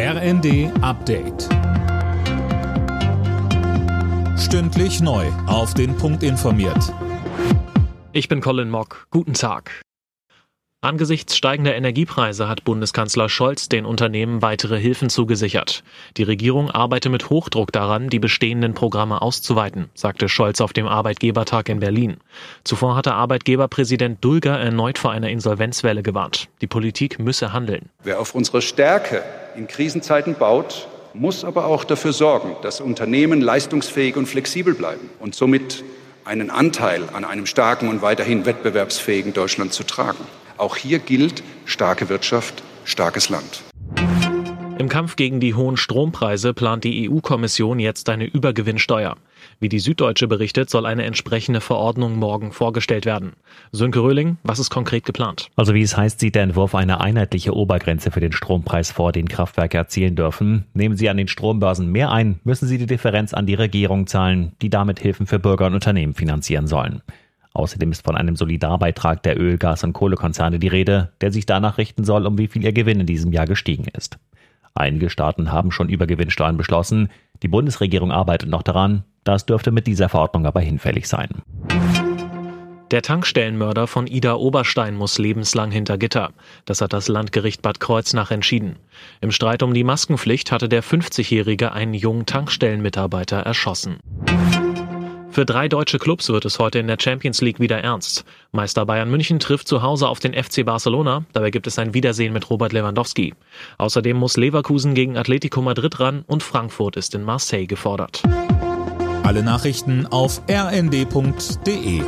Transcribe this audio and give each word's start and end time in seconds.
RND 0.00 0.70
Update. 0.80 1.48
Stündlich 4.38 5.00
neu. 5.00 5.26
Auf 5.48 5.74
den 5.74 5.96
Punkt 5.96 6.22
informiert. 6.22 6.94
Ich 8.12 8.28
bin 8.28 8.40
Colin 8.40 8.70
Mock. 8.70 9.08
Guten 9.10 9.34
Tag. 9.34 9.82
Angesichts 10.80 11.36
steigender 11.36 11.74
Energiepreise 11.74 12.46
hat 12.46 12.62
Bundeskanzler 12.62 13.28
Scholz 13.28 13.68
den 13.68 13.84
Unternehmen 13.84 14.40
weitere 14.40 14.78
Hilfen 14.78 15.10
zugesichert. 15.10 15.82
Die 16.16 16.22
Regierung 16.22 16.70
arbeite 16.70 17.08
mit 17.08 17.28
Hochdruck 17.28 17.72
daran, 17.72 18.08
die 18.08 18.20
bestehenden 18.20 18.74
Programme 18.74 19.20
auszuweiten, 19.20 19.90
sagte 19.94 20.28
Scholz 20.28 20.60
auf 20.60 20.72
dem 20.72 20.86
Arbeitgebertag 20.86 21.68
in 21.68 21.80
Berlin. 21.80 22.18
Zuvor 22.62 22.94
hatte 22.94 23.14
Arbeitgeberpräsident 23.14 24.24
Dulger 24.24 24.60
erneut 24.60 24.96
vor 24.96 25.10
einer 25.10 25.30
Insolvenzwelle 25.30 26.04
gewarnt. 26.04 26.48
Die 26.60 26.68
Politik 26.68 27.18
müsse 27.18 27.52
handeln. 27.52 27.90
Wer 28.04 28.20
auf 28.20 28.36
unsere 28.36 28.62
Stärke 28.62 29.24
in 29.58 29.66
Krisenzeiten 29.66 30.36
baut, 30.36 30.88
muss 31.12 31.44
aber 31.44 31.66
auch 31.66 31.84
dafür 31.84 32.12
sorgen, 32.12 32.56
dass 32.62 32.80
Unternehmen 32.80 33.40
leistungsfähig 33.40 34.16
und 34.16 34.26
flexibel 34.26 34.72
bleiben 34.72 35.10
und 35.18 35.34
somit 35.34 35.84
einen 36.24 36.50
Anteil 36.50 37.02
an 37.12 37.24
einem 37.24 37.44
starken 37.44 37.88
und 37.88 38.00
weiterhin 38.00 38.46
wettbewerbsfähigen 38.46 39.32
Deutschland 39.32 39.72
zu 39.72 39.82
tragen. 39.82 40.24
Auch 40.58 40.76
hier 40.76 41.00
gilt 41.00 41.42
starke 41.64 42.08
Wirtschaft, 42.08 42.62
starkes 42.84 43.28
Land. 43.28 43.62
Im 44.78 44.88
Kampf 44.88 45.16
gegen 45.16 45.40
die 45.40 45.54
hohen 45.54 45.76
Strompreise 45.76 46.54
plant 46.54 46.84
die 46.84 47.10
EU-Kommission 47.10 47.80
jetzt 47.80 48.08
eine 48.08 48.26
Übergewinnsteuer. 48.26 49.16
Wie 49.58 49.68
die 49.68 49.80
Süddeutsche 49.80 50.28
berichtet, 50.28 50.70
soll 50.70 50.86
eine 50.86 51.02
entsprechende 51.02 51.60
Verordnung 51.60 52.16
morgen 52.16 52.52
vorgestellt 52.52 53.04
werden. 53.04 53.32
Sönke 53.72 53.98
Röhling, 53.98 54.36
was 54.44 54.60
ist 54.60 54.70
konkret 54.70 55.04
geplant? 55.04 55.48
Also 55.56 55.74
wie 55.74 55.82
es 55.82 55.96
heißt, 55.96 56.20
sieht 56.20 56.36
der 56.36 56.44
Entwurf 56.44 56.76
eine 56.76 57.00
einheitliche 57.00 57.56
Obergrenze 57.56 58.12
für 58.12 58.20
den 58.20 58.30
Strompreis 58.30 58.92
vor, 58.92 59.10
den 59.10 59.28
Kraftwerke 59.28 59.78
erzielen 59.78 60.14
dürfen. 60.14 60.66
Nehmen 60.74 60.96
sie 60.96 61.10
an 61.10 61.16
den 61.16 61.26
Strombörsen 61.26 61.90
mehr 61.90 62.12
ein, 62.12 62.38
müssen 62.44 62.68
sie 62.68 62.78
die 62.78 62.86
Differenz 62.86 63.34
an 63.34 63.46
die 63.46 63.54
Regierung 63.54 64.06
zahlen, 64.06 64.52
die 64.62 64.70
damit 64.70 65.00
Hilfen 65.00 65.26
für 65.26 65.40
Bürger 65.40 65.66
und 65.66 65.74
Unternehmen 65.74 66.14
finanzieren 66.14 66.68
sollen. 66.68 67.02
Außerdem 67.52 67.90
ist 67.90 68.04
von 68.04 68.14
einem 68.14 68.36
Solidarbeitrag 68.36 69.24
der 69.24 69.40
Öl-, 69.40 69.58
Gas- 69.58 69.82
und 69.82 69.92
Kohlekonzerne 69.92 70.60
die 70.60 70.68
Rede, 70.68 71.10
der 71.20 71.32
sich 71.32 71.46
danach 71.46 71.78
richten 71.78 72.04
soll, 72.04 72.24
um 72.26 72.38
wie 72.38 72.46
viel 72.46 72.62
ihr 72.62 72.72
Gewinn 72.72 73.00
in 73.00 73.06
diesem 73.06 73.32
Jahr 73.32 73.46
gestiegen 73.46 73.86
ist. 73.92 74.20
Einige 74.78 75.10
Staaten 75.10 75.50
haben 75.50 75.72
schon 75.72 75.88
Übergewinnsteuern 75.88 76.56
beschlossen. 76.56 77.08
Die 77.42 77.48
Bundesregierung 77.48 78.12
arbeitet 78.12 78.48
noch 78.48 78.62
daran. 78.62 79.02
Das 79.24 79.44
dürfte 79.44 79.72
mit 79.72 79.88
dieser 79.88 80.08
Verordnung 80.08 80.46
aber 80.46 80.60
hinfällig 80.60 81.08
sein. 81.08 81.28
Der 82.92 83.02
Tankstellenmörder 83.02 83.88
von 83.88 84.06
Ida 84.06 84.34
Oberstein 84.36 84.94
muss 84.94 85.18
lebenslang 85.18 85.72
hinter 85.72 85.98
Gitter. 85.98 86.30
Das 86.64 86.80
hat 86.80 86.92
das 86.92 87.08
Landgericht 87.08 87.60
Bad 87.60 87.80
Kreuznach 87.80 88.30
entschieden. 88.30 88.76
Im 89.20 89.32
Streit 89.32 89.64
um 89.64 89.74
die 89.74 89.84
Maskenpflicht 89.84 90.52
hatte 90.52 90.68
der 90.68 90.84
50-Jährige 90.84 91.72
einen 91.72 91.92
jungen 91.92 92.24
Tankstellenmitarbeiter 92.24 93.38
erschossen. 93.38 93.98
Für 95.30 95.44
drei 95.44 95.68
deutsche 95.68 95.98
Clubs 95.98 96.28
wird 96.30 96.44
es 96.44 96.58
heute 96.58 96.78
in 96.78 96.86
der 96.86 96.96
Champions 96.98 97.40
League 97.40 97.60
wieder 97.60 97.78
ernst. 97.78 98.24
Meister 98.52 98.86
Bayern 98.86 99.10
München 99.10 99.38
trifft 99.38 99.68
zu 99.68 99.82
Hause 99.82 100.08
auf 100.08 100.18
den 100.18 100.34
FC 100.34 100.64
Barcelona. 100.64 101.24
Dabei 101.32 101.50
gibt 101.50 101.66
es 101.66 101.78
ein 101.78 101.94
Wiedersehen 101.94 102.32
mit 102.32 102.48
Robert 102.50 102.72
Lewandowski. 102.72 103.34
Außerdem 103.76 104.16
muss 104.16 104.36
Leverkusen 104.36 104.94
gegen 104.94 105.16
Atletico 105.16 105.62
Madrid 105.62 106.00
ran 106.00 106.24
und 106.26 106.42
Frankfurt 106.42 106.96
ist 106.96 107.14
in 107.14 107.22
Marseille 107.22 107.66
gefordert. 107.66 108.22
Alle 109.22 109.42
Nachrichten 109.42 110.06
auf 110.06 110.40
rnd.de 110.50 112.02